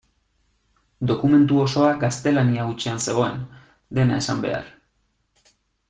Dokumentu 1.11 1.59
osoa 1.65 1.91
gaztelania 2.05 2.67
hutsean 2.71 3.05
zegoen, 3.09 3.39
dena 3.99 4.19
esan 4.25 4.43
behar. 4.49 4.75